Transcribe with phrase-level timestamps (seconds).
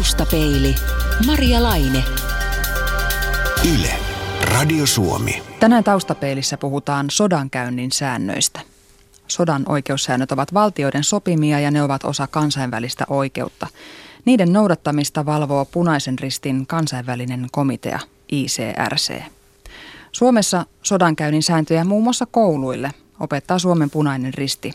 [0.00, 0.74] Taustapeili.
[1.26, 2.04] Maria Laine.
[3.74, 3.92] Yle.
[4.42, 5.42] Radio Suomi.
[5.60, 8.60] Tänään taustapeilissä puhutaan sodankäynnin säännöistä.
[9.28, 13.66] Sodan oikeussäännöt ovat valtioiden sopimia ja ne ovat osa kansainvälistä oikeutta.
[14.24, 18.00] Niiden noudattamista valvoo punaisen ristin kansainvälinen komitea
[18.32, 19.22] ICRC.
[20.12, 22.90] Suomessa sodankäynnin sääntöjä muun muassa kouluille
[23.20, 24.72] opettaa Suomen punainen risti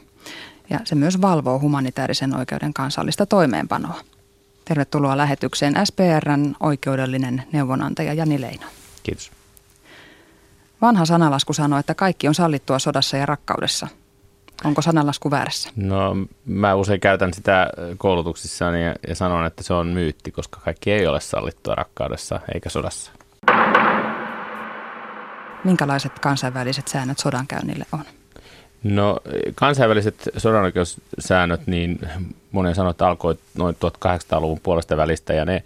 [0.70, 4.02] ja se myös valvoo humanitaarisen oikeuden kansallista toimeenpanoa.
[4.66, 8.66] Tervetuloa lähetykseen SPRn oikeudellinen neuvonantaja Jani Leino.
[9.04, 9.32] Kiitos.
[10.82, 13.88] Vanha sanalasku sanoo, että kaikki on sallittua sodassa ja rakkaudessa.
[14.64, 15.70] Onko sanalasku väärässä?
[15.76, 16.16] No
[16.46, 21.08] mä usein käytän sitä koulutuksissani ja, ja sanon, että se on myytti, koska kaikki ei
[21.08, 23.12] ole sallittua rakkaudessa eikä sodassa.
[25.64, 28.04] Minkälaiset kansainväliset säännöt sodankäynnille on?
[28.86, 29.20] No
[29.56, 32.00] kansainväliset sodanoikeussäännöt, niin
[32.52, 35.64] monen sanoo, että alkoi noin 1800-luvun puolesta välistä ja ne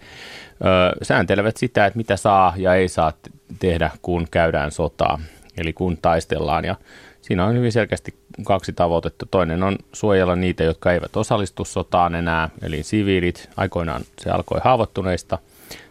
[0.60, 3.12] ö, sääntelevät sitä, että mitä saa ja ei saa
[3.58, 5.18] tehdä, kun käydään sotaa,
[5.56, 6.64] eli kun taistellaan.
[6.64, 6.76] Ja
[7.22, 9.26] siinä on hyvin selkeästi kaksi tavoitetta.
[9.30, 13.50] Toinen on suojella niitä, jotka eivät osallistu sotaan enää, eli siviilit.
[13.56, 15.38] Aikoinaan se alkoi haavoittuneista,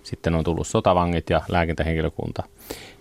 [0.03, 2.43] sitten on tullut sotavangit ja lääkintähenkilökunta.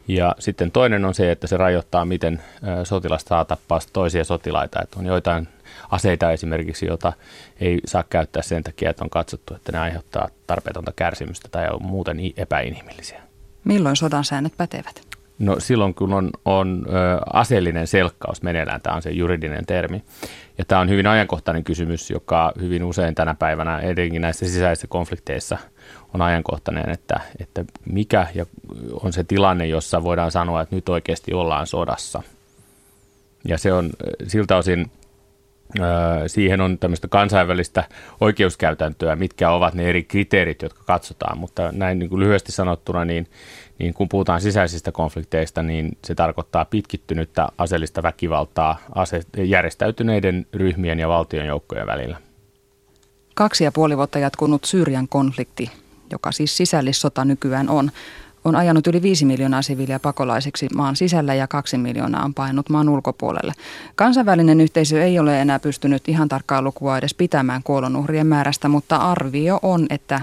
[0.08, 2.42] Ja sitten toinen on se, että se rajoittaa, miten
[2.84, 4.82] sotilasta saa tappaa toisia sotilaita.
[4.82, 5.48] Että on joitain
[5.90, 7.12] aseita esimerkiksi, joita
[7.60, 11.82] ei saa käyttää sen takia, että on katsottu, että ne aiheuttaa tarpeetonta kärsimystä tai on
[11.82, 13.22] muuten epäinhimillisiä.
[13.64, 15.08] Milloin sodan säännöt pätevät?
[15.38, 16.92] No silloin, kun on, on ö,
[17.32, 20.04] aseellinen selkkaus meneillään, tämä on se juridinen termi.
[20.58, 25.58] Ja tämä on hyvin ajankohtainen kysymys, joka hyvin usein tänä päivänä, etenkin näissä sisäisissä konflikteissa,
[26.14, 28.26] on ajankohtainen, että, että mikä
[29.02, 32.22] on se tilanne, jossa voidaan sanoa, että nyt oikeasti ollaan sodassa.
[33.48, 33.90] Ja se on
[34.26, 34.90] siltä osin
[36.26, 37.84] Siihen on tämmöistä kansainvälistä
[38.20, 43.26] oikeuskäytäntöä, mitkä ovat ne eri kriteerit, jotka katsotaan, mutta näin niin kuin lyhyesti sanottuna, niin,
[43.78, 51.08] niin kun puhutaan sisäisistä konflikteista, niin se tarkoittaa pitkittynyttä aseellista väkivaltaa ase- järjestäytyneiden ryhmien ja
[51.08, 52.16] valtion joukkojen välillä.
[53.34, 55.70] Kaksi ja puoli vuotta jatkunut Syyrian konflikti,
[56.10, 57.91] joka siis sisällissota nykyään on,
[58.44, 62.88] on ajanut yli 5 miljoonaa siviiliä pakolaisiksi maan sisällä ja 2 miljoonaa on painut maan
[62.88, 63.52] ulkopuolelle.
[63.94, 69.58] Kansainvälinen yhteisö ei ole enää pystynyt ihan tarkkaa lukua edes pitämään kuolonuhrien määrästä, mutta arvio
[69.62, 70.20] on, että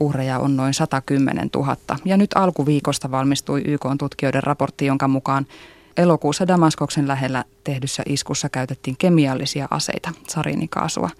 [0.00, 1.76] uhreja on noin 110 000.
[2.04, 5.46] Ja nyt alkuviikosta valmistui YK-tutkijoiden raportti, jonka mukaan
[5.96, 11.10] elokuussa Damaskoksen lähellä tehdyssä iskussa käytettiin kemiallisia aseita, sarinikaasua.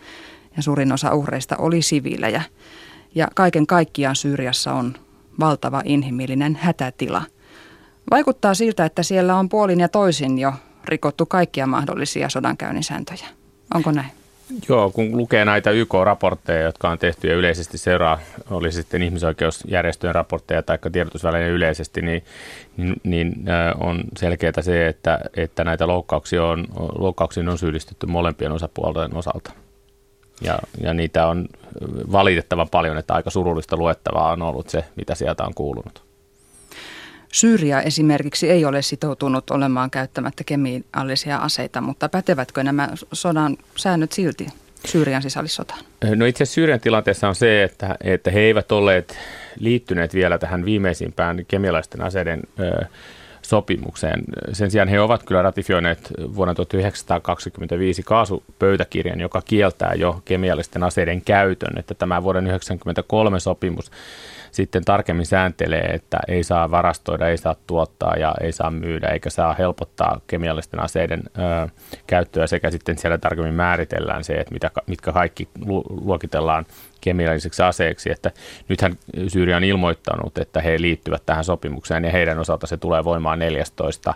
[0.56, 2.42] Ja suurin osa uhreista oli siviilejä.
[3.14, 4.94] Ja kaiken kaikkiaan Syyriassa on
[5.40, 7.22] valtava inhimillinen hätätila.
[8.10, 10.52] Vaikuttaa siltä, että siellä on puolin ja toisin jo
[10.84, 13.26] rikottu kaikkia mahdollisia sodankäynnin sääntöjä.
[13.74, 14.10] Onko näin?
[14.68, 18.18] Joo, kun lukee näitä YK-raportteja, jotka on tehty ja yleisesti seuraa,
[18.50, 22.24] oli sitten ihmisoikeusjärjestöjen raportteja tai tiedotusvälineiden yleisesti, niin,
[22.76, 23.44] niin, niin
[23.80, 26.66] on selkeää se, että, että näitä loukkauksia on,
[26.98, 29.52] loukkauksiin on syyllistetty molempien osapuolten osalta.
[30.40, 31.48] Ja, ja niitä on
[32.12, 36.02] valitettavan paljon, että aika surullista luettavaa on ollut se, mitä sieltä on kuulunut.
[37.32, 44.46] Syyria esimerkiksi ei ole sitoutunut olemaan käyttämättä kemiallisia aseita, mutta pätevätkö nämä sodan säännöt silti
[44.86, 45.80] Syyrian sisällissotaan?
[46.16, 49.18] No itse asiassa Syyrian tilanteessa on se, että, että he eivät olleet
[49.58, 52.86] liittyneet vielä tähän viimeisimpään kemiallisten aseiden ö,
[53.44, 54.24] sopimukseen.
[54.52, 61.78] Sen sijaan he ovat kyllä ratifioineet vuonna 1925 kaasupöytäkirjan, joka kieltää jo kemiallisten aseiden käytön.
[61.78, 63.90] Että tämä vuoden 1993 sopimus
[64.54, 69.30] sitten tarkemmin sääntelee, että ei saa varastoida, ei saa tuottaa ja ei saa myydä eikä
[69.30, 71.68] saa helpottaa kemiallisten aseiden ö,
[72.06, 75.48] käyttöä sekä sitten siellä tarkemmin määritellään se, että mitä, mitkä kaikki
[75.88, 76.66] luokitellaan
[77.04, 78.30] kemialliseksi aseeksi, että
[78.68, 78.96] nythän
[79.28, 84.14] Syyria on ilmoittanut, että he liittyvät tähän sopimukseen ja heidän osalta se tulee voimaan 14.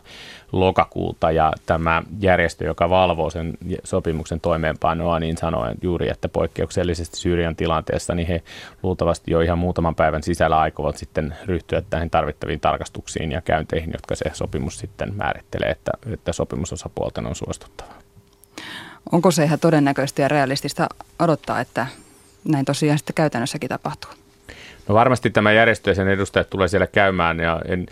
[0.53, 7.57] lokakuuta ja tämä järjestö, joka valvoo sen sopimuksen toimeenpanoa, niin sanoo juuri, että poikkeuksellisesti Syyrian
[7.57, 8.43] tilanteessa, niin he
[8.83, 14.17] luultavasti jo ihan muutaman päivän sisällä aikovat sitten ryhtyä tähän tarvittaviin tarkastuksiin ja käynteihin, jotka
[14.17, 17.93] se sopimus sitten määrittelee, että, että sopimusosapuolten on suostuttava.
[19.13, 20.89] Onko se ihan todennäköistä ja realistista
[21.19, 21.87] odottaa, että
[22.49, 24.11] näin tosiaan sitten käytännössäkin tapahtuu?
[24.89, 27.87] No varmasti tämä järjestö ja sen edustajat tulee siellä käymään ja en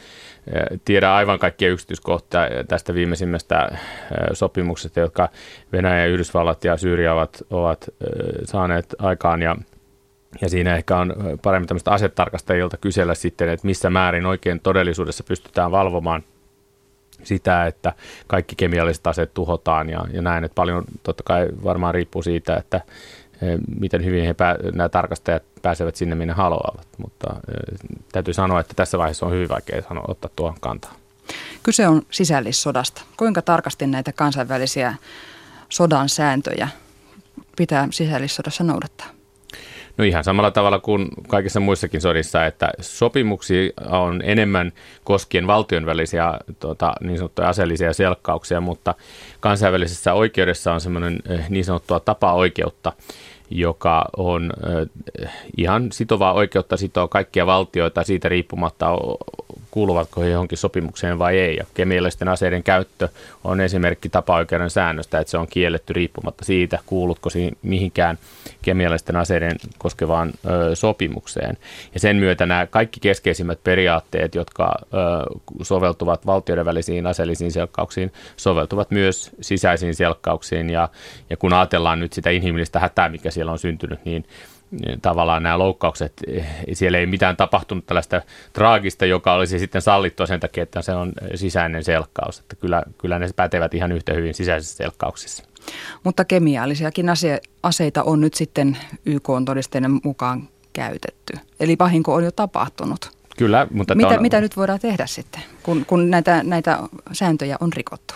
[0.46, 3.78] eh, tiedä aivan kaikkia yksityiskohtia tästä viimeisimmästä eh,
[4.32, 5.28] sopimuksesta, jotka
[5.72, 8.08] Venäjä, Yhdysvallat ja Syyria ovat, ovat eh,
[8.44, 9.56] saaneet aikaan ja
[10.40, 15.70] ja siinä ehkä on paremmin tämmöistä asetarkastajilta kysellä sitten, että missä määrin oikein todellisuudessa pystytään
[15.70, 16.22] valvomaan
[17.22, 17.92] sitä, että
[18.26, 22.80] kaikki kemialliset aseet tuhotaan ja, ja näin, että paljon totta kai varmaan riippuu siitä, että
[23.80, 26.86] miten hyvin he pää, nämä tarkastajat pääsevät sinne, minne haluavat.
[26.98, 27.36] Mutta
[28.12, 30.94] täytyy sanoa, että tässä vaiheessa on hyvin vaikea sanoa, ottaa tuohon kantaa.
[31.62, 33.02] Kyse on sisällissodasta.
[33.16, 34.94] Kuinka tarkasti näitä kansainvälisiä
[35.68, 36.68] sodan sääntöjä
[37.56, 39.15] pitää sisällissodassa noudattaa?
[39.98, 44.72] No ihan samalla tavalla kuin kaikissa muissakin sodissa, että sopimuksia on enemmän
[45.04, 48.94] koskien valtion välisiä tota, niin sanottuja aseellisia selkkauksia, mutta
[49.40, 52.92] kansainvälisessä oikeudessa on semmoinen eh, niin sanottua tapa-oikeutta,
[53.50, 54.52] joka on
[55.20, 58.86] eh, ihan sitovaa oikeutta sitoa kaikkia valtioita siitä riippumatta,
[59.70, 61.56] kuuluvatko he johonkin sopimukseen vai ei.
[61.56, 63.08] Ja kemiallisten aseiden käyttö
[63.44, 67.30] on esimerkki tapa-oikeuden säännöstä, että se on kielletty riippumatta siitä, kuulutko
[67.62, 68.18] mihinkään
[68.62, 71.56] kemiallisten aseiden koskevaan ö, sopimukseen.
[71.94, 74.86] Ja sen myötä nämä kaikki keskeisimmät periaatteet, jotka ö,
[75.62, 80.70] soveltuvat valtioiden välisiin aseellisiin selkkauksiin, soveltuvat myös sisäisiin selkkauksiin.
[80.70, 80.88] Ja,
[81.30, 84.24] ja kun ajatellaan nyt sitä inhimillistä hätää, mikä siellä on syntynyt, niin
[84.70, 86.12] niin tavallaan nämä loukkaukset,
[86.72, 88.22] siellä ei mitään tapahtunut tällaista
[88.52, 92.38] traagista, joka olisi sitten sallittua sen takia, että se on sisäinen selkkaus.
[92.38, 95.44] Että kyllä, kyllä ne pätevät ihan yhtä hyvin sisäisissä selkkauksissa.
[96.04, 101.38] Mutta kemiallisiakin ase- aseita on nyt sitten YK-todisteiden mukaan käytetty.
[101.60, 103.10] Eli vahinko on jo tapahtunut.
[103.36, 103.94] Kyllä, mutta...
[103.94, 104.22] Mitä, on...
[104.22, 106.78] mitä nyt voidaan tehdä sitten, kun, kun näitä, näitä
[107.12, 108.14] sääntöjä on rikottu?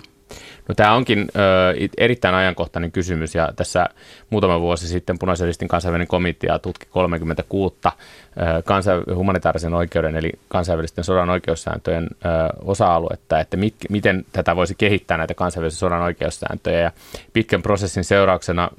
[0.69, 3.87] No, tämä onkin ö, erittäin ajankohtainen kysymys ja tässä
[4.31, 7.89] muutama vuosi sitten punaisen ristin kansainvälinen komitea tutki 36 ö,
[8.65, 12.29] kansa, humanitaarisen oikeuden eli kansainvälisten sodan oikeussääntöjen ö,
[12.65, 16.81] osa-aluetta, että mit, miten tätä voisi kehittää näitä kansainvälisen sodan oikeussääntöjä.
[16.81, 16.93] Ja
[17.33, 18.71] pitkän prosessin seurauksena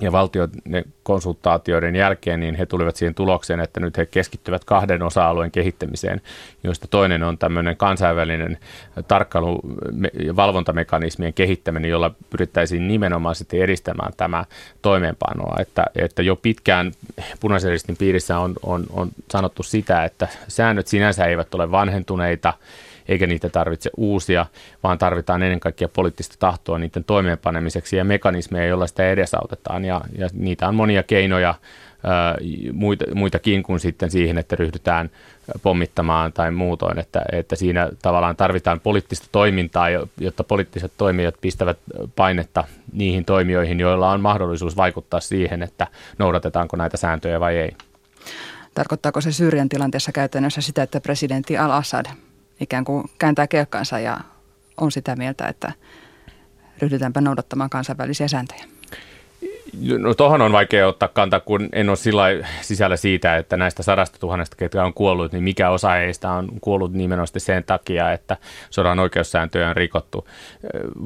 [0.00, 0.48] ja valtion
[1.02, 6.20] konsultaatioiden jälkeen, niin he tulivat siihen tulokseen, että nyt he keskittyvät kahden osa-alueen kehittämiseen,
[6.64, 8.58] joista toinen on tämmöinen kansainvälinen
[9.08, 9.60] tarkkailu-
[10.24, 14.44] ja valvontamekanismien kehittäminen, jolla pyrittäisiin nimenomaan sitten edistämään tämä
[14.82, 15.56] toimeenpanoa.
[15.60, 16.92] Että, että jo pitkään
[17.40, 22.54] punaisen piirissä on, on, on sanottu sitä, että säännöt sinänsä eivät ole vanhentuneita,
[23.10, 24.46] eikä niitä tarvitse uusia,
[24.82, 29.84] vaan tarvitaan ennen kaikkea poliittista tahtoa niiden toimeenpanemiseksi ja mekanismeja, joilla sitä edesautetaan.
[29.84, 31.54] Ja, ja niitä on monia keinoja,
[32.72, 35.10] muita, muitakin kuin sitten siihen, että ryhdytään
[35.62, 39.86] pommittamaan tai muutoin, että, että siinä tavallaan tarvitaan poliittista toimintaa,
[40.20, 41.78] jotta poliittiset toimijat pistävät
[42.16, 45.86] painetta niihin toimijoihin, joilla on mahdollisuus vaikuttaa siihen, että
[46.18, 47.76] noudatetaanko näitä sääntöjä vai ei.
[48.74, 52.06] Tarkoittaako se Syyrian tilanteessa käytännössä sitä, että presidentti al-Assad
[52.60, 54.20] ikään kuin kääntää kelkkansa ja
[54.76, 55.72] on sitä mieltä, että
[56.82, 58.64] ryhdytäänpä noudattamaan kansainvälisiä sääntöjä?
[59.98, 62.24] No tuohon on vaikea ottaa kantaa, kun en ole sillä
[62.60, 66.92] sisällä siitä, että näistä sadasta tuhannesta, ketkä on kuollut, niin mikä osa heistä on kuollut
[66.92, 68.36] nimenomaan sen takia, että
[68.70, 70.28] sodan oikeussääntöjä on rikottu.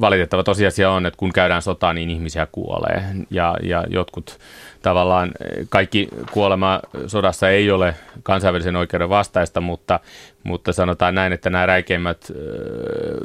[0.01, 4.39] Valitettava tosiasia on, että kun käydään sotaa, niin ihmisiä kuolee ja, ja jotkut
[4.85, 5.31] tavallaan
[5.69, 9.99] kaikki kuolema sodassa ei ole kansainvälisen oikeuden vastaista, mutta,
[10.43, 12.31] mutta sanotaan näin, että nämä räikeimmät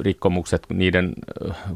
[0.01, 1.13] rikkomukset, niiden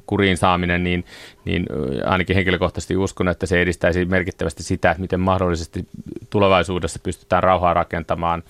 [0.06, 1.04] kuriin saaminen, niin,
[1.44, 1.66] niin
[2.06, 5.86] ainakin henkilökohtaisesti uskon, että se edistäisi merkittävästi sitä, että miten mahdollisesti
[6.30, 8.42] tulevaisuudessa pystytään rauhaa rakentamaan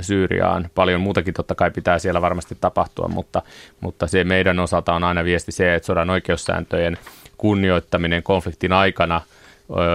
[0.00, 0.70] Syyriaan.
[0.74, 3.42] Paljon muutakin totta kai pitää siellä varmasti tapahtua, mutta,
[3.80, 6.98] mutta se meidän osalta on aina viesti se, että sodan oikeussääntöjen
[7.36, 9.20] kunnioittaminen konfliktin aikana–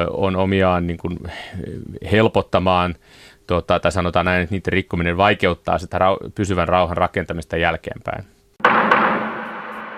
[0.10, 1.19] on omiaan niin kuin
[2.12, 2.95] helpottamaan,
[3.48, 8.25] tota, tai sanotaan näin, että niiden rikkominen vaikeuttaa sitä rau- pysyvän rauhan rakentamista jälkeenpäin.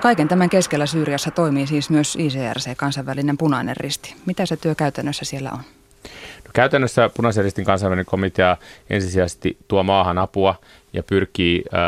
[0.01, 4.15] Kaiken tämän keskellä Syyriassa toimii siis myös ICRC, kansainvälinen punainen risti.
[4.25, 5.59] Mitä se työ käytännössä siellä on?
[6.45, 8.57] No, käytännössä punaisen ristin kansainvälinen komitea
[8.89, 10.55] ensisijaisesti tuo maahan apua
[10.93, 11.79] ja pyrkii äh,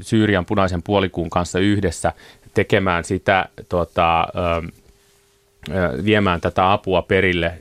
[0.00, 2.12] Syyrian punaisen puolikuun kanssa yhdessä
[2.54, 4.81] tekemään sitä tota, äh,
[6.04, 7.58] viemään tätä apua perille.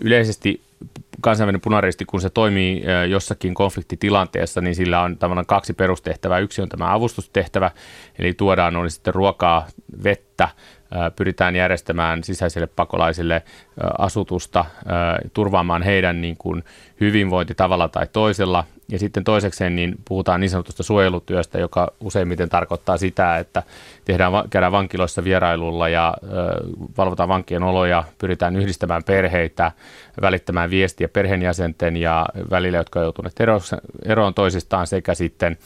[0.00, 0.60] Yleisesti
[1.20, 6.38] kansainvälinen punaristi, kun se toimii jossakin konfliktitilanteessa, niin sillä on tavallaan kaksi perustehtävää.
[6.38, 7.70] Yksi on tämä avustustehtävä,
[8.18, 9.66] eli tuodaan oli sitten ruokaa,
[10.04, 10.31] vettä,
[11.16, 13.42] pyritään järjestämään sisäisille pakolaisille
[13.98, 14.64] asutusta,
[15.32, 16.64] turvaamaan heidän niin kuin
[17.00, 18.64] hyvinvointi tavalla tai toisella.
[18.88, 23.62] Ja sitten toisekseen niin puhutaan niin sanotusta suojelutyöstä, joka useimmiten tarkoittaa sitä, että
[24.04, 26.14] tehdään, käydään vankiloissa vierailulla ja
[26.98, 29.72] valvotaan vankien oloja, pyritään yhdistämään perheitä,
[30.20, 33.40] välittämään viestiä perheenjäsenten ja välillä, jotka ovat joutuneet
[34.04, 35.58] eroon toisistaan sekä sitten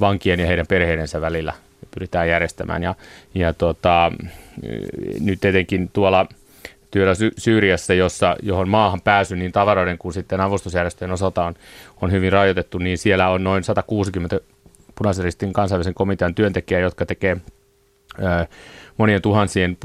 [0.00, 1.52] vankien ja heidän perheidensä välillä
[1.94, 2.82] pyritään järjestämään.
[2.82, 2.94] Ja,
[3.34, 4.12] ja tota,
[5.20, 6.26] nyt etenkin tuolla
[6.90, 11.54] työllä Sy- Syyriassa, jossa, johon maahan pääsy niin tavaroiden kuin sitten avustusjärjestöjen osalta on,
[12.02, 14.40] on hyvin rajoitettu, niin siellä on noin 160
[14.94, 17.36] punaisen kansainvälisen komitean työntekijää, jotka tekee
[18.96, 19.76] monien tuhansien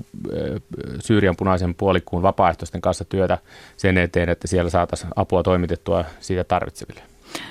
[1.00, 3.38] Syyrian punaisen puolikuun vapaaehtoisten kanssa työtä
[3.78, 7.01] sen eteen, että siellä saataisiin apua toimitettua siitä tarvitseville.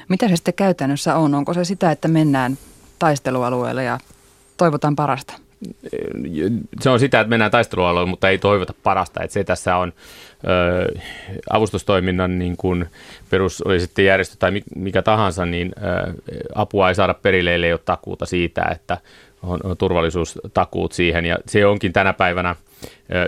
[0.09, 1.35] Mitä se sitten käytännössä on?
[1.35, 2.59] Onko se sitä, että mennään
[2.99, 3.99] taistelualueelle ja
[4.59, 5.35] toivotaan parasta?
[6.81, 9.23] Se on sitä, että mennään taistelualueelle, mutta ei toivota parasta.
[9.23, 9.93] Että se tässä on
[10.49, 10.99] ö,
[11.51, 12.87] avustustoiminnan niin kuin
[13.31, 16.13] perus, oli sitten järjestö tai mikä tahansa, niin ö,
[16.55, 18.99] apua ei saada perille, ellei ole takuuta siitä, että
[19.43, 21.27] on, on turvallisuustakuut siihen.
[21.27, 22.57] Ja se onkin tänä päivänä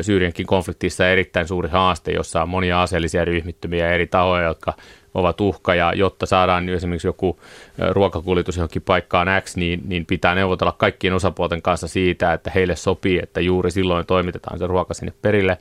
[0.01, 4.75] Syyriankin konfliktissa erittäin suuri haaste, jossa on monia aseellisia ryhmittymiä eri tahoja, jotka
[5.15, 7.41] ovat uhka ja jotta saadaan esimerkiksi joku
[7.91, 13.21] ruokakuljetus johonkin paikkaan X, niin, niin pitää neuvotella kaikkien osapuolten kanssa siitä, että heille sopii,
[13.23, 15.59] että juuri silloin toimitetaan se ruoka sinne perille.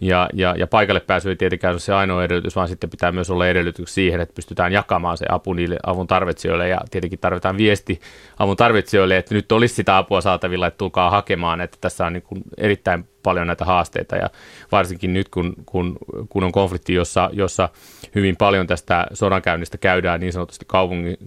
[0.00, 3.30] Ja, ja, ja paikalle pääsy ei tietenkään ole se ainoa edellytys, vaan sitten pitää myös
[3.30, 8.00] olla edellytys siihen, että pystytään jakamaan se apu niille avun tarvitsijoille ja tietenkin tarvitaan viesti
[8.38, 12.22] avun tarvitsijoille, että nyt olisi sitä apua saatavilla, että tulkaa hakemaan, että tässä on niin
[12.22, 14.16] kuin erittäin paljon näitä haasteita.
[14.16, 14.30] Ja
[14.72, 15.96] varsinkin nyt, kun, kun,
[16.28, 17.68] kun on konflikti, jossa, jossa
[18.14, 20.66] hyvin paljon tästä sodankäynnistä käydään niin sanotusti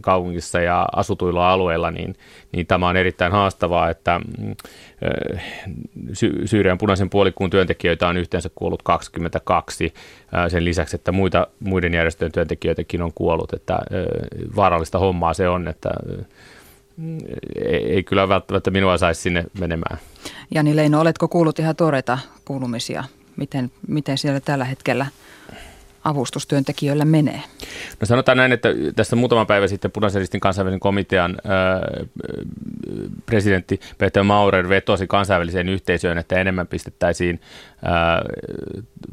[0.02, 2.16] kaupungissa ja asutuilla alueilla, niin,
[2.52, 4.22] niin tämä on erittäin haastavaa, että
[6.14, 9.94] Sy- Syyrian punaisen puolikuun työntekijöitä on yhteensä kuollut 22
[10.48, 13.80] sen lisäksi, että muita, muiden järjestöjen työntekijöitäkin on kuollut, että
[14.56, 15.90] vaarallista hommaa se on, että
[17.66, 19.98] ei kyllä välttämättä minua saisi sinne menemään.
[20.52, 23.04] Jani Leino, oletko kuullut ihan tuoreita kuulumisia?
[23.36, 25.06] Miten, miten siellä tällä hetkellä
[26.04, 27.42] avustustyöntekijöillä menee?
[28.00, 31.82] No sanotaan näin, että tässä muutama päivä sitten Punaisen kansainvälisen komitean ää,
[33.26, 37.42] presidentti Peter Maurer vetosi kansainväliseen yhteisöön, että enemmän pistettäisiin
[37.86, 38.22] ää,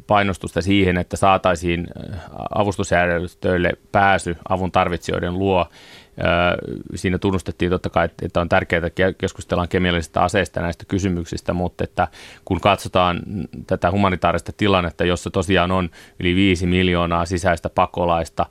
[0.07, 1.87] painostusta siihen, että saataisiin
[2.55, 5.67] avustusjärjestöille pääsy avun tarvitsijoiden luo
[6.95, 12.09] Siinä tunnustettiin totta kai, että on tärkeää, että keskustellaan kemiallisista aseista näistä kysymyksistä, mutta että
[12.45, 13.21] kun katsotaan
[13.67, 18.47] tätä humanitaarista tilannetta, jossa tosiaan on yli viisi miljoonaa sisäistä pakolaista,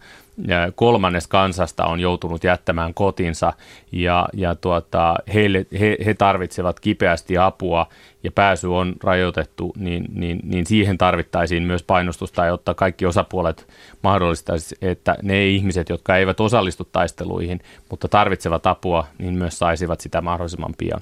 [0.75, 3.53] kolmannes kansasta on joutunut jättämään kotinsa
[3.91, 7.88] ja, ja tuota, heille, he, he tarvitsevat kipeästi apua
[8.24, 13.67] ja pääsy on rajoitettu, niin, niin, niin siihen tarvittaisiin myös painostusta, jotta kaikki osapuolet
[14.03, 20.22] mahdollistaisi, että ne ihmiset, jotka eivät osallistu taisteluihin, mutta tarvitsevat apua, niin myös saisivat sitä
[20.22, 21.01] mahdollisimman pian.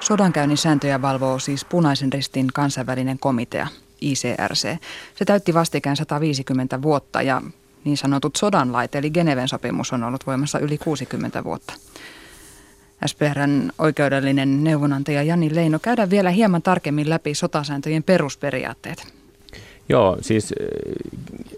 [0.00, 3.66] Sodankäynnin sääntöjä valvoo siis Punaisen ristin kansainvälinen komitea.
[4.10, 4.76] ICRC.
[5.14, 7.42] Se täytti vastikään 150 vuotta ja
[7.84, 11.74] niin sanotut sodanlait eli Geneven sopimus on ollut voimassa yli 60 vuotta.
[13.06, 19.21] SPRn oikeudellinen neuvonantaja Jani Leino, käydään vielä hieman tarkemmin läpi sotasääntöjen perusperiaatteet.
[19.88, 20.54] Joo, siis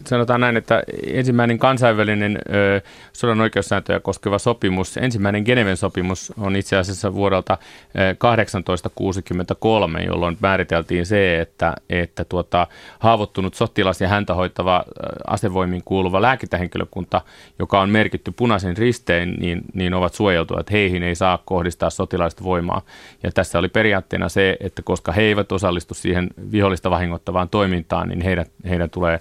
[0.09, 2.81] sanotaan näin, että ensimmäinen kansainvälinen ö,
[3.13, 11.07] sodan oikeussääntöjä koskeva sopimus, ensimmäinen Geneven sopimus on itse asiassa vuodelta ö, 1863, jolloin määriteltiin
[11.07, 12.67] se, että, että tuota,
[12.99, 14.85] haavoittunut sotilas ja häntä hoitava
[15.27, 17.21] asevoimiin kuuluva lääkintähenkilökunta,
[17.59, 22.45] joka on merkitty punaisen risteen, niin, niin ovat suojeltuja, että heihin ei saa kohdistaa sotilaista
[22.45, 22.83] voimaa.
[23.23, 28.25] Ja tässä oli periaatteena se, että koska he eivät osallistu siihen vihollista vahingoittavaan toimintaan, niin
[28.25, 29.21] heidän, heidän tulee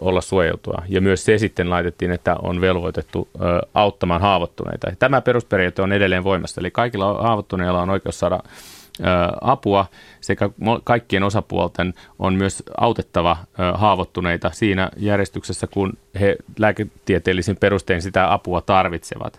[0.00, 0.82] olla suojeltua.
[0.88, 3.28] Ja myös se sitten laitettiin, että on velvoitettu
[3.74, 4.92] auttamaan haavoittuneita.
[4.98, 8.40] Tämä perusperiaate on edelleen voimassa, eli kaikilla haavoittuneilla on oikeus saada
[9.40, 9.86] apua
[10.20, 10.50] sekä
[10.84, 13.36] kaikkien osapuolten on myös autettava
[13.74, 19.38] haavoittuneita siinä järjestyksessä, kun he lääketieteellisin perustein sitä apua tarvitsevat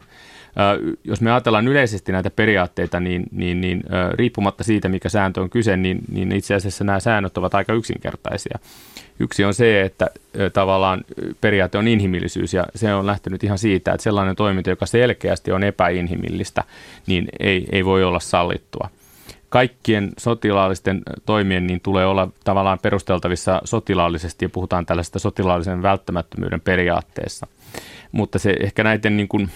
[1.03, 5.77] jos me ajatellaan yleisesti näitä periaatteita, niin, niin, niin riippumatta siitä, mikä sääntö on kyse,
[5.77, 8.59] niin, niin itse asiassa nämä säännöt ovat aika yksinkertaisia.
[9.19, 10.07] Yksi on se, että
[10.53, 11.03] tavallaan
[11.41, 15.63] periaate on inhimillisyys ja se on lähtenyt ihan siitä, että sellainen toiminta, joka selkeästi on
[15.63, 16.63] epäinhimillistä,
[17.07, 18.89] niin ei, ei voi olla sallittua
[19.51, 27.47] kaikkien sotilaallisten toimien niin tulee olla tavallaan perusteltavissa sotilaallisesti ja puhutaan tällaista sotilaallisen välttämättömyyden periaatteessa.
[28.11, 29.49] Mutta se ehkä näiden niin kuin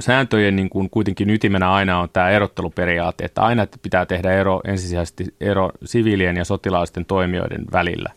[0.00, 5.34] sääntöjen niin kuin kuitenkin ytimenä aina on tämä erotteluperiaate, että aina pitää tehdä ero ensisijaisesti
[5.40, 8.10] ero siviilien ja sotilaallisten toimijoiden välillä.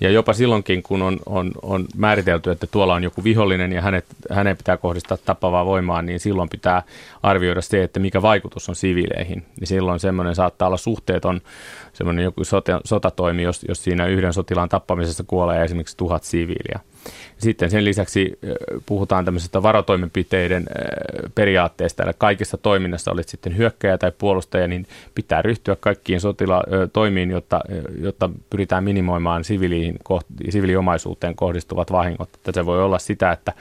[0.00, 4.04] Ja jopa silloinkin, kun on, on, on määritelty, että tuolla on joku vihollinen ja hänet,
[4.30, 6.82] hänen pitää kohdistaa tappavaa voimaa, niin silloin pitää
[7.22, 9.44] arvioida se, että mikä vaikutus on siviileihin.
[9.60, 11.40] Niin silloin semmoinen saattaa olla suhteeton
[11.92, 16.80] semmoinen joku sota, sotatoimi, jos, jos siinä yhden sotilaan tappamisessa kuolee esimerkiksi tuhat siviiliä.
[17.38, 18.38] Sitten sen lisäksi
[18.86, 20.66] puhutaan tämmöisestä varotoimenpiteiden
[21.34, 27.30] periaatteesta, eli kaikessa toiminnassa olit sitten hyökkäjä tai puolustaja, niin pitää ryhtyä kaikkiin sotila- toimiin,
[27.30, 27.60] jotta,
[28.00, 29.98] jotta pyritään minimoimaan siviiliin,
[30.48, 32.28] siviiliomaisuuteen kohdistuvat vahingot.
[32.34, 33.52] Että se voi olla sitä, että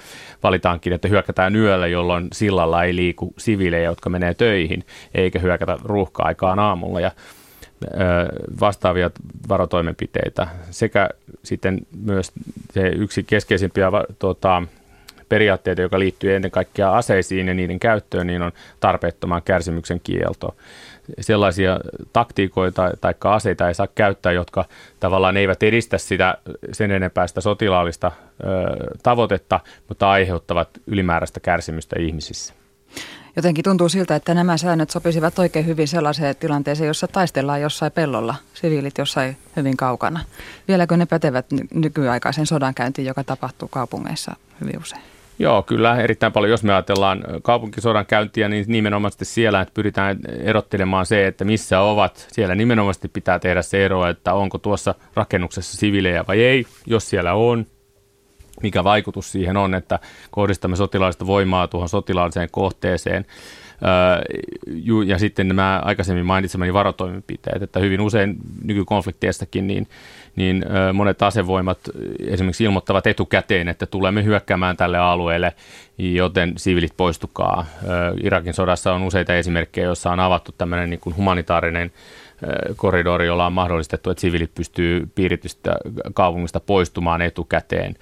[0.43, 4.83] valitaankin, että hyökätään yöllä, jolloin sillalla ei liiku siviilejä, jotka menee töihin,
[5.15, 6.99] eikä hyökätä ruuhka-aikaan aamulla.
[6.99, 7.11] Ja
[8.59, 9.11] vastaavia
[9.49, 11.09] varotoimenpiteitä sekä
[11.43, 12.31] sitten myös
[12.71, 13.87] se yksi keskeisimpiä
[14.19, 14.63] tuota,
[15.29, 20.55] periaatteita, joka liittyy ennen kaikkea aseisiin ja niiden käyttöön, niin on tarpeettoman kärsimyksen kielto.
[21.19, 21.79] Sellaisia
[22.13, 24.65] taktiikoita tai aseita ei saa käyttää, jotka
[24.99, 26.37] tavallaan eivät edistä sitä
[26.71, 28.47] sen enempää sitä sotilaallista ö,
[29.03, 32.53] tavoitetta, mutta aiheuttavat ylimääräistä kärsimystä ihmisissä.
[33.35, 38.35] Jotenkin tuntuu siltä, että nämä säännöt sopisivat oikein hyvin sellaiseen tilanteeseen, jossa taistellaan jossain pellolla,
[38.53, 40.19] siviilit jossain hyvin kaukana.
[40.67, 45.01] Vieläkö ne pätevät nykyaikaisen sodankäyntiin, joka tapahtuu kaupungeissa hyvin usein?
[45.39, 46.51] Joo, kyllä erittäin paljon.
[46.51, 52.27] Jos me ajatellaan kaupunkisodan käyntiä, niin nimenomaan siellä, että pyritään erottelemaan se, että missä ovat.
[52.31, 56.65] Siellä nimenomaan pitää tehdä se ero, että onko tuossa rakennuksessa sivilejä vai ei.
[56.85, 57.65] Jos siellä on,
[58.63, 59.99] mikä vaikutus siihen on, että
[60.31, 63.25] kohdistamme sotilaallista voimaa tuohon sotilaalliseen kohteeseen.
[65.05, 69.87] Ja sitten nämä aikaisemmin mainitsemani varotoimenpiteet, että hyvin usein nykykonflikteissakin niin,
[70.35, 71.79] niin monet asevoimat
[72.27, 75.53] esimerkiksi ilmoittavat etukäteen, että tulemme hyökkäämään tälle alueelle,
[75.97, 77.65] joten siviilit poistukaa.
[78.23, 81.91] Irakin sodassa on useita esimerkkejä, joissa on avattu tämmöinen niin kuin humanitaarinen
[82.75, 85.75] koridori, jolla on mahdollistettu, että siviilit pystyy piiritystä
[86.13, 87.95] kaupungista poistumaan etukäteen.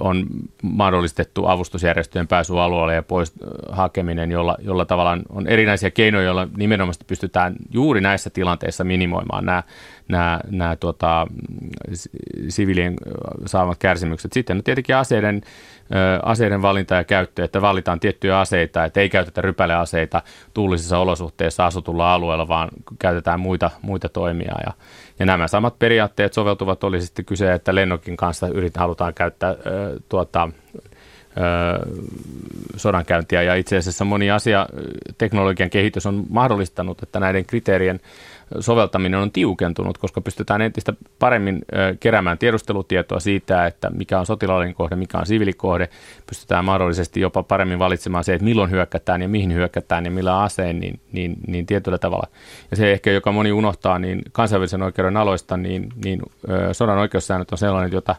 [0.00, 0.26] On
[0.62, 3.32] mahdollistettu avustusjärjestöjen pääsy alueelle ja pois
[3.70, 9.62] hakeminen, jolla, jolla tavallaan on erinäisiä keinoja, joilla nimenomaan pystytään juuri näissä tilanteissa minimoimaan nämä,
[10.08, 11.26] nämä, nämä tuota,
[12.48, 12.94] siviilien
[13.46, 14.32] saamat kärsimykset.
[14.32, 15.42] Sitten on tietenkin aseiden
[16.22, 20.22] aseiden valinta ja käyttö, että valitaan tiettyjä aseita, että ei käytetä rypäleaseita
[20.54, 24.54] tuulisissa olosuhteissa asutulla alueella, vaan käytetään muita, muita toimia.
[24.66, 24.72] Ja,
[25.18, 29.56] ja nämä samat periaatteet soveltuvat, oli sitten kyse, että lennokin kanssa yritetään, halutaan käyttää ö,
[30.08, 30.48] tuota,
[32.76, 34.66] sodankäyntiä ja itse asiassa moni asia,
[35.18, 38.00] teknologian kehitys on mahdollistanut, että näiden kriteerien
[38.60, 41.62] soveltaminen on tiukentunut, koska pystytään entistä paremmin
[42.00, 45.88] keräämään tiedustelutietoa siitä, että mikä on sotilaallinen kohde, mikä on siviilikohde.
[46.26, 50.80] Pystytään mahdollisesti jopa paremmin valitsemaan se, että milloin hyökkätään ja mihin hyökkätään ja millä aseen,
[50.80, 52.28] niin, niin, niin tietyllä tavalla.
[52.70, 56.20] Ja se ehkä, joka moni unohtaa, niin kansainvälisen oikeuden aloista, niin, niin
[56.72, 58.16] sodan oikeussäännöt on sellainen, jota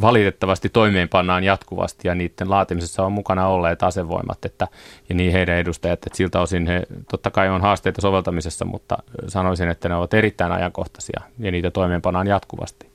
[0.00, 4.68] valitettavasti toimeenpannaan jatkuvasti ja niiden laatimisessa on mukana olleet asevoimat että,
[5.08, 9.68] ja niin heidän edustajat, että siltä osin he totta kai on haasteita soveltamisessa, mutta sanoisin,
[9.68, 12.92] että ne ovat erittäin ajankohtaisia ja niitä toimeenpannaan jatkuvasti.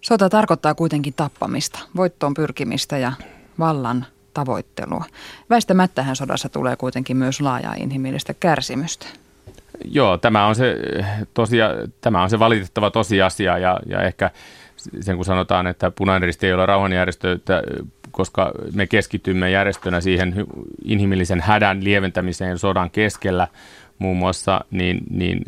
[0.00, 3.12] Sota tarkoittaa kuitenkin tappamista, voittoon pyrkimistä ja
[3.58, 5.04] vallan tavoittelua.
[5.50, 9.06] Väistämättähän sodassa tulee kuitenkin myös laajaa inhimillistä kärsimystä.
[9.84, 10.76] Joo, tämä on se,
[11.34, 11.68] tosia,
[12.00, 14.30] tämä on se valitettava tosiasia ja, ja ehkä
[15.00, 17.62] sen kun sanotaan, että punainen risti ei ole rauhanjärjestö, että
[18.10, 20.34] koska me keskitymme järjestönä siihen
[20.84, 23.48] inhimillisen hädän lieventämiseen sodan keskellä
[23.98, 25.42] muun muassa, niin, niin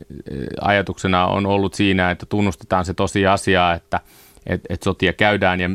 [0.61, 4.01] ajatuksena on ollut siinä, että tunnustetaan se tosiasia, että–
[4.47, 5.61] että et sotia käydään.
[5.61, 5.71] Ja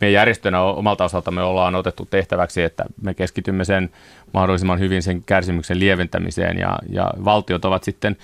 [0.00, 3.90] me järjestönä omalta osaltamme ollaan otettu tehtäväksi, että me keskitymme sen
[4.32, 6.58] mahdollisimman hyvin sen kärsimyksen lieventämiseen.
[6.58, 8.16] Ja, ja valtiot ovat sitten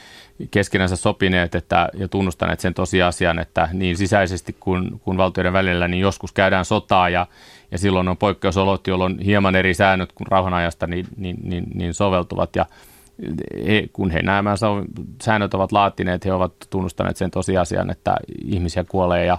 [0.50, 6.00] keskenänsä sopineet että, ja tunnustaneet sen tosiasian, että niin sisäisesti kuin, kuin valtioiden välillä niin
[6.00, 7.26] joskus käydään sotaa ja,
[7.70, 12.56] ja silloin on poikkeusolot, jolloin hieman eri säännöt kuin rauhanajasta niin, niin, niin, niin soveltuvat.
[12.56, 12.66] Ja
[13.66, 14.54] he, kun he nämä
[15.22, 19.38] säännöt ovat laatineet, he ovat tunnustaneet sen tosiasian, että ihmisiä kuolee ja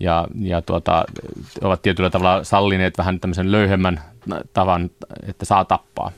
[0.00, 1.04] ja, ja tuota,
[1.62, 4.00] ovat tietyllä tavalla sallineet vähän tämmöisen löyhemmän
[4.52, 4.90] tavan,
[5.28, 6.12] että saa tappaa.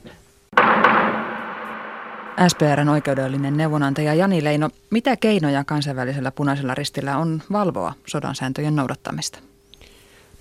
[2.47, 9.39] SPRn oikeudellinen neuvonantaja Jani Leino, mitä keinoja kansainvälisellä punaisella ristillä on valvoa sodan sääntöjen noudattamista?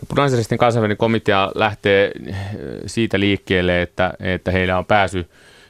[0.01, 2.13] No, Punaisen ristin kansainvälinen komitea lähtee
[2.87, 5.29] siitä liikkeelle, että, että heillä on pääsy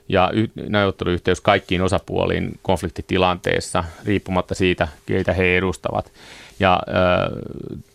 [0.09, 0.31] ja
[0.69, 6.13] neuvotteluyhteys kaikkiin osapuoliin konfliktitilanteessa, riippumatta siitä, keitä he edustavat.
[6.59, 6.83] Ja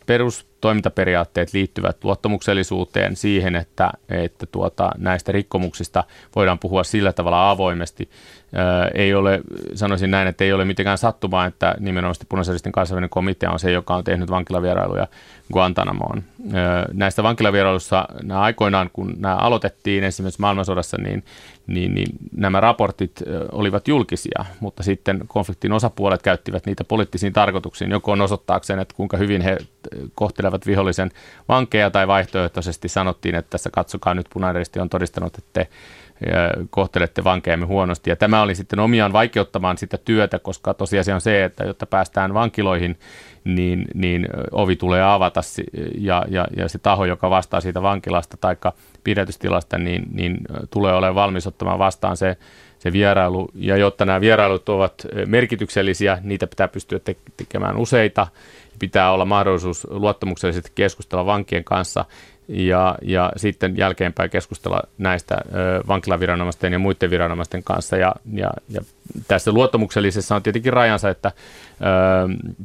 [0.07, 6.03] perustoimintaperiaatteet liittyvät luottamuksellisuuteen siihen, että, että tuota, näistä rikkomuksista
[6.35, 8.09] voidaan puhua sillä tavalla avoimesti.
[8.93, 9.41] Ei ole,
[9.75, 13.95] sanoisin näin, että ei ole mitenkään sattumaa, että nimenomaan punaisen kansainvälinen komitea on se, joka
[13.95, 15.07] on tehnyt vankilavierailuja
[15.53, 16.23] Guantanamoon.
[16.93, 21.23] Näistä vankilavierailuissa nämä aikoinaan, kun nämä aloitettiin ensimmäisessä maailmansodassa, niin,
[21.67, 28.11] niin, niin nämä raportit olivat julkisia, mutta sitten konfliktin osapuolet käyttivät niitä poliittisiin tarkoituksiin, joko
[28.11, 29.57] on osoittaakseen, että kuinka hyvin he
[30.15, 31.11] kohtelevat vihollisen
[31.49, 35.67] vankeja tai vaihtoehtoisesti sanottiin, että tässä katsokaa nyt punainen on todistanut, että te
[36.69, 38.09] kohtelette vankejamme huonosti.
[38.09, 42.33] Ja tämä oli sitten omiaan vaikeuttamaan sitä työtä, koska tosiasia on se, että jotta päästään
[42.33, 42.99] vankiloihin,
[43.43, 45.41] niin, niin ovi tulee avata
[45.97, 48.55] ja, ja, ja se taho, joka vastaa siitä vankilasta tai
[49.03, 50.37] pidätystilasta, niin, niin
[50.69, 52.37] tulee olemaan valmis ottamaan vastaan se,
[52.79, 53.49] se vierailu.
[53.55, 56.99] Ja jotta nämä vierailut ovat merkityksellisiä, niitä pitää pystyä
[57.37, 58.27] tekemään useita.
[58.79, 62.05] Pitää olla mahdollisuus luottamuksellisesti keskustella vankien kanssa
[62.47, 67.97] ja, ja sitten jälkeenpäin keskustella näistä ö, vankilaviranomaisten ja muiden viranomaisten kanssa.
[67.97, 68.81] Ja, ja, ja
[69.27, 71.31] tässä luottamuksellisessa on tietenkin rajansa, että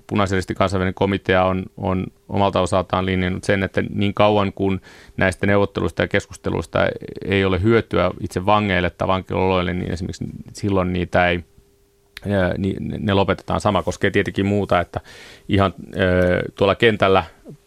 [0.06, 4.80] punaisellisesti kansainvälinen komitea on, on omalta osaltaan linjannut sen, että niin kauan kuin
[5.16, 6.78] näistä neuvotteluista ja keskusteluista
[7.24, 11.44] ei ole hyötyä itse vangeille tai vankiloille, niin esimerkiksi silloin niitä ei
[12.58, 13.60] niin ne lopetetaan.
[13.60, 15.00] Sama koskee tietenkin muuta, että
[15.48, 15.74] ihan
[16.54, 17.24] tuolla kentällä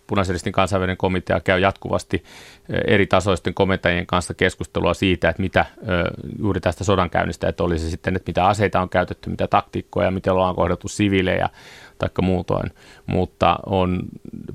[0.08, 2.24] punaisen kansainvälinen komitea käy jatkuvasti
[2.88, 5.66] eri tasoisten komentajien kanssa keskustelua siitä, että mitä
[6.40, 10.56] juuri tästä sodankäynnistä, että olisi sitten, että mitä aseita on käytetty, mitä taktiikkoja, miten ollaan
[10.56, 11.50] kohdattu siviilejä
[11.98, 12.72] tai muutoin.
[13.06, 14.02] Mutta on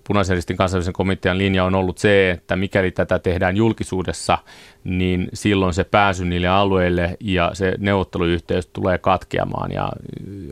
[0.07, 4.39] punaisen kansainvälisen komitean linja on ollut se, että mikäli tätä tehdään julkisuudessa,
[4.85, 9.73] niin silloin se pääsy niille alueille ja se neuvotteluyhteys tulee katkeamaan.
[9.73, 9.91] Ja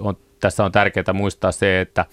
[0.00, 2.04] on, tässä on tärkeää muistaa se, että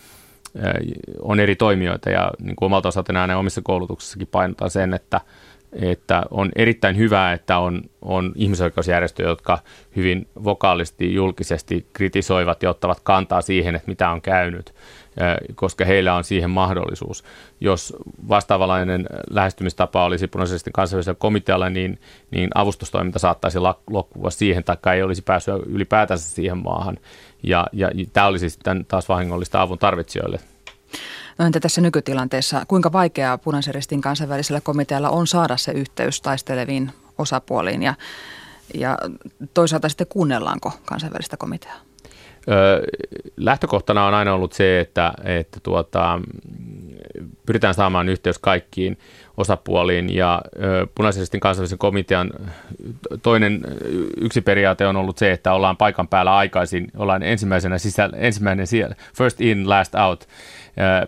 [1.22, 5.22] on eri toimijoita ja niin kuin omalta osalta näen omissa koulutuksissakin painotan sen, että,
[5.74, 9.60] että on erittäin hyvä, että on, on ihmisoikeusjärjestöjä, jotka
[9.96, 14.74] hyvin vokaalisti, julkisesti kritisoivat ja ottavat kantaa siihen, että mitä on käynyt,
[15.56, 17.24] koska heillä on siihen mahdollisuus.
[17.62, 17.94] Jos
[18.30, 22.00] vastaavalainen lähestymistapa olisi punaisesti kansainvälisellä komitealla, niin,
[22.32, 26.98] niin avustustoiminta saattaisi loppua siihen, taikka ei olisi päässyt ylipäätänsä siihen maahan.
[27.48, 30.40] Ja, ja tämä olisi sitten taas vahingollista avun tarvitsijoille.
[31.38, 36.92] No entä tässä nykytilanteessa, kuinka vaikeaa punaisen ristin kansainvälisellä komitealla on saada se yhteys taisteleviin
[37.18, 37.94] osapuoliin ja,
[38.74, 38.98] ja
[39.54, 41.78] toisaalta sitten kuunnellaanko kansainvälistä komiteaa?
[42.50, 42.84] Öö,
[43.38, 46.20] lähtökohtana on aina ollut se, että, että tuota,
[47.46, 48.98] pyritään saamaan yhteys kaikkiin
[49.38, 50.42] osapuoliin ja
[50.96, 52.32] punaisen kansainvälisen komitean
[53.22, 53.62] toinen
[54.18, 58.96] yksi periaate on ollut se, että ollaan paikan päällä aikaisin, ollaan ensimmäisenä sisällä, ensimmäinen siellä,
[59.18, 60.28] first in, last out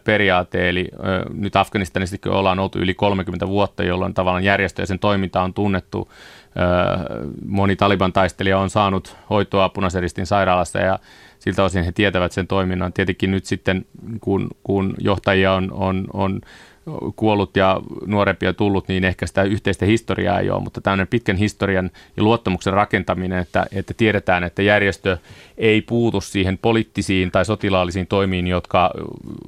[0.04, 0.90] periaate, eli
[1.34, 6.12] nyt Afganistanissa ollaan oltu yli 30 vuotta, jolloin tavallaan järjestö ja sen toiminta on tunnettu.
[7.46, 11.00] Moni Taliban taistelija on saanut hoitoa punaisen sairaalassa ja
[11.40, 12.94] siltä osin he tietävät sen toiminnan.
[12.94, 13.86] Tietenkin nyt sitten,
[14.22, 16.42] kun, kun johtajia on, on, on
[17.15, 21.91] kuollut ja nuorempia tullut, niin ehkä sitä yhteistä historiaa ei ole, mutta tämmöinen pitkän historian
[22.17, 25.17] ja luottamuksen rakentaminen, että, että tiedetään, että järjestö
[25.58, 28.91] ei puutu siihen poliittisiin tai sotilaallisiin toimiin, jotka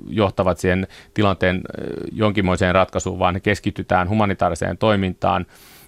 [0.08, 1.62] johtavat siihen tilanteen
[2.12, 5.46] jonkinmoiseen ratkaisuun, vaan ne keskitytään humanitaariseen toimintaan,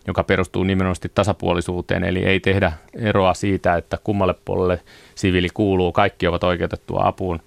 [0.08, 4.80] joka perustuu nimenomaan tasapuolisuuteen, eli ei tehdä eroa siitä, että kummalle puolelle
[5.16, 7.40] siviili kuuluu, kaikki ovat oikeutettua apuun.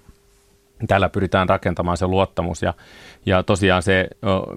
[0.87, 2.73] Tällä pyritään rakentamaan se luottamus ja,
[3.25, 4.07] ja tosiaan se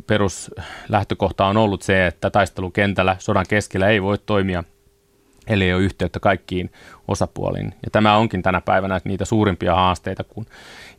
[0.06, 4.64] peruslähtökohta on ollut se, että taistelukentällä sodan keskellä ei voi toimia,
[5.46, 6.70] eli ei ole yhteyttä kaikkiin
[7.08, 7.74] osapuoliin.
[7.84, 10.46] Ja tämä onkin tänä päivänä niitä suurimpia haasteita, kun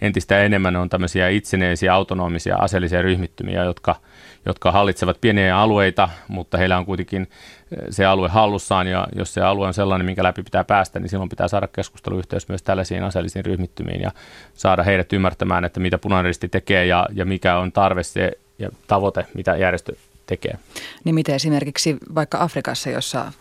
[0.01, 3.95] entistä enemmän on tämmöisiä itsenäisiä, autonomisia aseellisia ryhmittymiä, jotka–
[4.45, 9.41] jotka hallitsevat pieniä alueita, mutta heillä on kuitenkin eh, se alue hallussaan ja jos se
[9.41, 13.45] alue on sellainen, minkä läpi pitää päästä, niin silloin pitää saada keskusteluyhteys myös tällaisiin aseellisiin
[13.45, 14.11] ryhmittymiin ja
[14.53, 19.25] saada heidät ymmärtämään, että mitä punainen tekee ja, ja mikä on tarve se ja tavoite,
[19.33, 19.93] mitä järjestö
[20.25, 20.57] tekee.
[21.03, 23.31] Niin miten esimerkiksi vaikka Afrikassa, jossa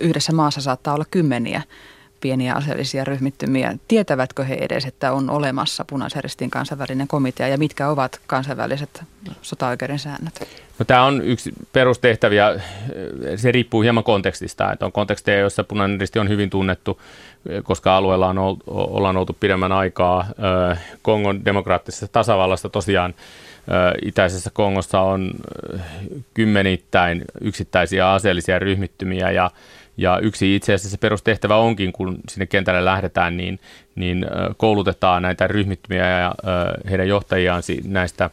[0.00, 1.62] yhdessä maassa saattaa olla kymmeniä
[2.20, 3.74] pieniä aseellisia ryhmittymiä.
[3.88, 9.02] Tietävätkö he edes, että on olemassa punaisen ristin kansainvälinen komitea ja mitkä ovat kansainväliset
[9.42, 10.48] sotaoikeuden säännöt?
[10.78, 12.60] No, tämä on yksi perustehtäviä.
[13.36, 14.72] Se riippuu hieman kontekstista.
[14.72, 17.00] Että on konteksteja, joissa punainen risti on hyvin tunnettu,
[17.62, 20.26] koska alueella on oltu, ollaan oltu pidemmän aikaa.
[21.02, 23.14] Kongon demokraattisessa tasavallassa tosiaan
[24.02, 25.30] Itäisessä Kongossa on
[26.34, 29.50] kymmenittäin yksittäisiä aseellisia ryhmittymiä ja
[29.96, 33.60] ja yksi itse asiassa se perustehtävä onkin, kun sinne kentälle lähdetään, niin,
[33.94, 36.34] niin koulutetaan näitä ryhmittymiä ja
[36.90, 38.30] heidän johtajiaan näistä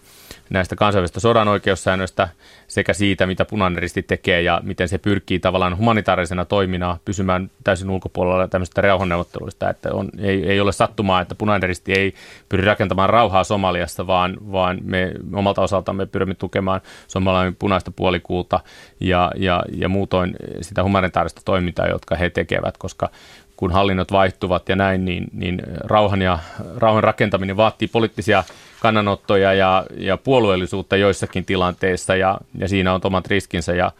[0.50, 2.30] näistä kansainvälisistä sodan oikeussäännöistä
[2.68, 7.90] sekä siitä, mitä punainen risti tekee ja miten se pyrkii tavallaan humanitaarisena toimina pysymään täysin
[7.90, 9.70] ulkopuolella tämmöistä rauhanneuvotteluista.
[9.70, 12.14] Että on, ei, ei ole sattumaa, että punainen risti ei
[12.50, 18.60] pyri rakentamaan rauhaa Somaliassa, vaan, vaan me omalta osaltamme pyrimme tukemaan somalainen punaista puolikuuta
[19.00, 23.10] ja, ja, ja muutoin sitä humanitaarista toimintaa, jotka he tekevät, koska
[23.58, 26.40] kun hallinnot vaihtuvat ja näin, niin, niin rauhan ja
[26.78, 28.44] rauhan rakentaminen vaatii poliittisia
[28.84, 33.92] kannanottoja ja, ja puolueellisuutta joissakin tilanteissa ja, ja siinä on omat riskinsä ja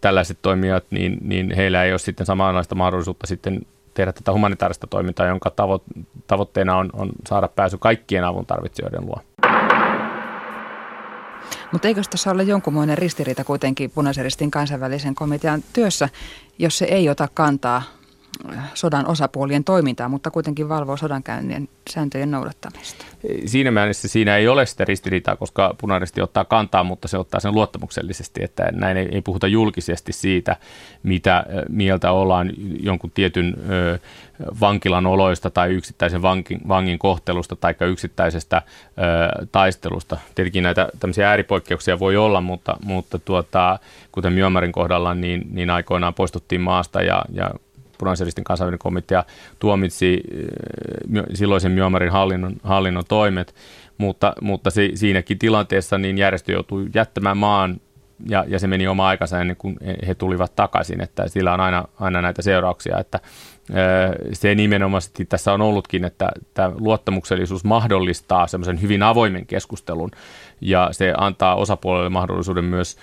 [0.00, 5.26] tällaiset toimijat, niin, niin heillä ei ole sitten samanlaista mahdollisuutta sitten tehdä tätä humanitaarista toimintaa,
[5.26, 9.20] jonka tavo- tavoitteena on, on saada pääsy kaikkien avun tarvitsijoiden luo.
[11.72, 16.08] Mutta eikö tässä ole jonkunmoinen ristiriita kuitenkin punaisen ristin kansainvälisen komitean työssä,
[16.58, 17.82] jos se ei ota kantaa
[18.74, 23.04] sodan osapuolien toimintaa, mutta kuitenkin valvoo sodankäynnin sääntöjen noudattamista.
[23.46, 27.54] Siinä mielessä siinä ei ole sitä ristiriitaa, koska punaristi ottaa kantaa, mutta se ottaa sen
[27.54, 30.56] luottamuksellisesti, että näin ei, ei puhuta julkisesti siitä,
[31.02, 33.98] mitä mieltä ollaan jonkun tietyn ö,
[34.60, 40.16] vankilan oloista tai yksittäisen vankin, vangin kohtelusta tai yksittäisestä ö, taistelusta.
[40.34, 43.78] Tietenkin näitä tämmöisiä ääripoikkeuksia voi olla, mutta, mutta tuota,
[44.12, 47.50] kuten Myanmarin kohdalla, niin, niin aikoinaan poistuttiin maasta ja, ja
[47.98, 49.24] punaisen ristin kansainvälinen komitea
[49.58, 53.54] tuomitsi eh, silloisen Myanmarin hallinnon, hallinnon toimet,
[53.98, 57.80] mutta, mutta se, siinäkin tilanteessa niin järjestö joutui jättämään maan
[58.28, 61.84] ja, ja se meni oma aikansa ennen kuin he tulivat takaisin, että sillä on aina,
[62.00, 63.20] aina näitä seurauksia, että
[64.32, 70.10] se nimenomaisesti tässä on ollutkin, että tämä luottamuksellisuus mahdollistaa semmoisen hyvin avoimen keskustelun
[70.60, 72.96] ja se antaa osapuolelle mahdollisuuden myös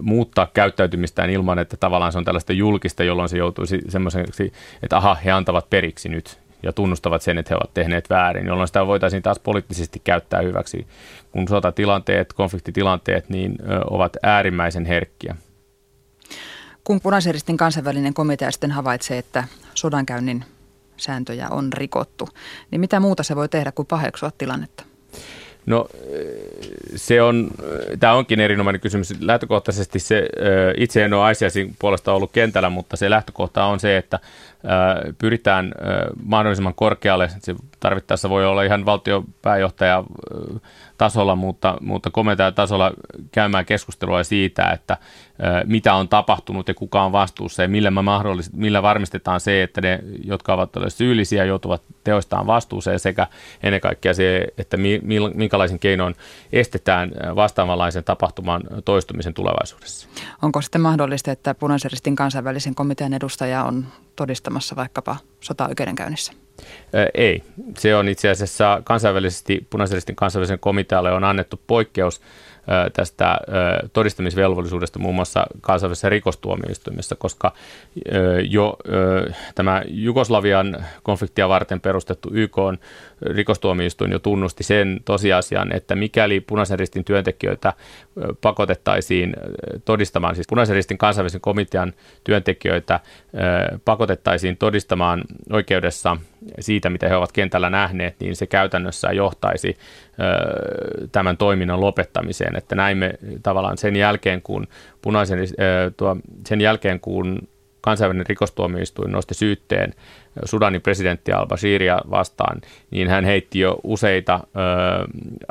[0.00, 5.14] muuttaa käyttäytymistään ilman, että tavallaan se on tällaista julkista, jolloin se joutuisi semmoiseksi, että aha,
[5.14, 9.22] he antavat periksi nyt ja tunnustavat sen, että he ovat tehneet väärin, jolloin sitä voitaisiin
[9.22, 10.86] taas poliittisesti käyttää hyväksi,
[11.32, 13.58] kun sotatilanteet, konfliktitilanteet niin
[13.90, 15.36] ovat äärimmäisen herkkiä.
[16.84, 20.44] Kun punaisen ristin kansainvälinen komitea sitten havaitsee, että sodankäynnin
[20.96, 22.28] sääntöjä on rikottu,
[22.70, 24.84] niin mitä muuta se voi tehdä kuin paheksua tilannetta?
[25.66, 25.88] No
[26.96, 27.50] se on,
[28.00, 29.14] tämä onkin erinomainen kysymys.
[29.20, 30.28] Lähtökohtaisesti se,
[30.76, 34.18] itse en ole ICISin puolesta ollut kentällä, mutta se lähtökohta on se, että
[35.18, 35.72] pyritään
[36.24, 37.28] mahdollisimman korkealle.
[37.38, 40.04] Se tarvittaessa voi olla ihan valtiopääjohtaja
[40.98, 42.10] tasolla, mutta, mutta
[42.52, 42.92] tasolla
[43.32, 44.96] käymään keskustelua siitä, että
[45.66, 48.00] mitä on tapahtunut ja kuka on vastuussa ja millä, me
[48.52, 53.26] millä varmistetaan se, että ne, jotka ovat syyllisiä, joutuvat teoistaan vastuuseen sekä
[53.62, 55.00] ennen kaikkea se, että mi,
[55.34, 56.14] minkälaisen keinoin
[56.52, 60.08] estetään vastaavanlaisen tapahtuman toistumisen tulevaisuudessa.
[60.42, 63.84] Onko sitten mahdollista, että punaisen ristin kansainvälisen komitean edustaja on
[64.16, 66.32] todistamassa vaikkapa sota-oikeudenkäynnissä?
[67.14, 67.42] Ei.
[67.78, 72.20] Se on itse asiassa kansainvälisesti, punaisen kansainvälisen komitealle on annettu poikkeus
[72.92, 73.38] tästä
[73.92, 77.52] todistamisvelvollisuudesta muun muassa kansainvälisessä rikostuomioistuimessa, koska
[78.48, 78.76] jo
[79.54, 82.78] tämä Jugoslavian konfliktia varten perustettu YK on
[83.22, 87.72] rikostuomioistuin jo tunnusti sen tosiasian, että mikäli punaisen ristin työntekijöitä
[88.40, 89.36] pakotettaisiin
[89.84, 91.92] todistamaan, siis punaisen ristin kansainvälisen komitean
[92.24, 93.00] työntekijöitä
[93.84, 96.16] pakotettaisiin todistamaan oikeudessa
[96.60, 99.76] siitä, mitä he ovat kentällä nähneet, niin se käytännössä johtaisi
[101.12, 102.56] tämän toiminnan lopettamiseen.
[102.56, 104.66] Että näimme tavallaan sen jälkeen, kun
[105.02, 105.38] punaisen,
[105.96, 107.48] tuo, sen jälkeen, kun
[107.80, 109.94] kansainvälinen rikostuomioistuin nosti syytteen
[110.44, 114.40] Sudanin presidentti al-Bashiria vastaan, niin hän heitti jo useita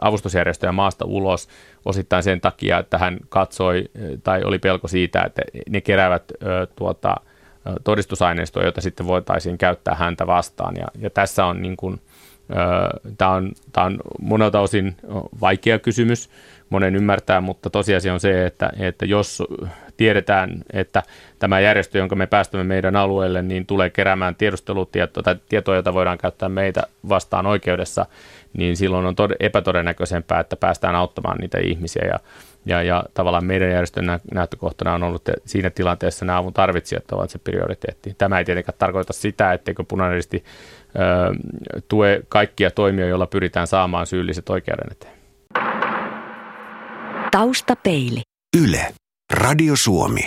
[0.02, 1.50] avustusjärjestöjä maasta ulos
[1.86, 3.84] osittain sen takia, että hän katsoi
[4.24, 6.24] tai oli pelko siitä, että ne keräävät
[6.76, 7.16] tuota,
[7.84, 10.76] todistusaineistoa, jota sitten voitaisiin käyttää häntä vastaan.
[10.76, 12.02] Ja, ja tässä on niin kuin,
[13.18, 14.96] Tämä on, tämä on monelta osin
[15.42, 16.30] vaikea kysymys,
[16.70, 19.44] monen ymmärtää, mutta tosiasia on se, että, että jos
[19.98, 21.04] tiedetään, että
[21.40, 26.18] tämä järjestö, jonka me päästämme meidän alueelle, niin tulee keräämään tiedustelutietoa tai tietoa, jota voidaan
[26.18, 28.06] käyttää meitä vastaan oikeudessa,
[28.58, 32.04] niin silloin on tod- epätodennäköisempää, että päästään auttamaan niitä ihmisiä.
[32.06, 32.20] Ja,
[32.66, 37.30] ja, ja tavallaan meidän järjestön näyttökohtana on ollut, että siinä tilanteessa nämä avun tarvitsijat ovat
[37.30, 38.16] se prioriteetti.
[38.18, 40.18] Tämä ei tietenkään tarkoita sitä, etteikö punainen
[41.88, 45.14] tue kaikkia toimia, joilla pyritään saamaan syylliset oikeuden eteen.
[47.32, 48.22] Taustapeili.
[48.64, 48.94] Yle.
[49.34, 50.20] Radio Suomi.